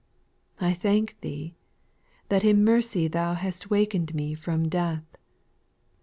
[0.57, 0.65] 2.
[0.65, 1.53] I thank Thee,
[2.29, 5.05] that in mercy Thou Hast waken'd me from death.